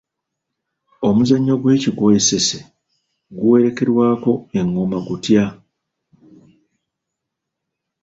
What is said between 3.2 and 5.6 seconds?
guwerekerwako engoma gutya?